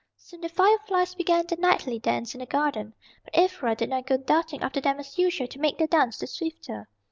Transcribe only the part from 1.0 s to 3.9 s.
began their nightly dance in the garden. But Ivra